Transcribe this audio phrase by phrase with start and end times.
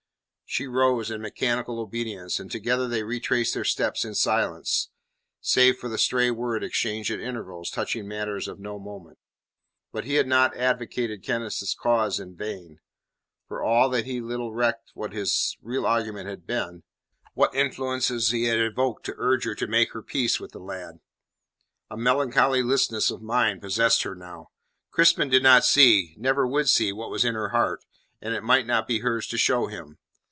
[0.53, 4.89] She rose in mechanical obedience, and together they retraced their steps in silence,
[5.39, 9.17] save for the stray word exchanged at intervals touching matters of no moment.
[9.93, 12.81] But he had not advocated Kenneth's cause in vain,
[13.47, 16.83] for all that he little recked what his real argument had been,
[17.33, 20.99] what influences he had evoked to urge her to make her peace with the lad.
[21.89, 24.49] A melancholy listlessness of mind possessed her now.
[24.91, 27.85] Crispin did not see, never would see, what was in her heart,
[28.21, 29.97] and it might not be hers to show him.